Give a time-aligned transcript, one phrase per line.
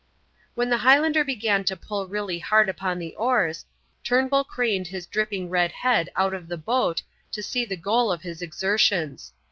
[0.55, 3.65] When the Highlander began to pull really hard upon the oars,
[4.03, 8.23] Turnbull craned his dripping red head out of the boat to see the goal of
[8.23, 9.31] his exertions.